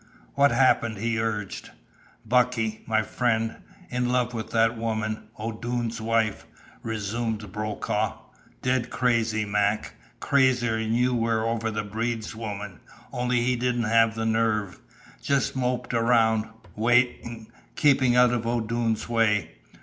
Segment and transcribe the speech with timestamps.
[0.33, 1.69] "What happened?" he urged.
[2.25, 3.57] "Bucky my friend
[3.91, 6.47] in love with that woman, O'Doone's wife,"
[6.81, 8.17] resumed Brokaw.
[8.63, 9.93] "Dead crazy, Mac.
[10.19, 12.79] Crazier'n you were over the Breed's woman,
[13.13, 14.79] only he didn't have the nerve.
[15.21, 16.45] Just moped around
[16.75, 19.51] waiting keeping out of O'Doone's way.